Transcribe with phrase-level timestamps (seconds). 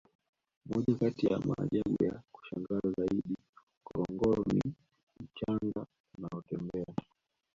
[0.65, 3.35] moja kati ya maajabu ya kushangaza zaidi
[3.85, 4.73] ngorongoro ni
[5.19, 5.85] mchanga
[6.17, 6.95] unaotembea